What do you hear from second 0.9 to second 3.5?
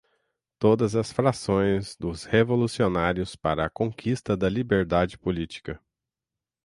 as frações dos revolucionários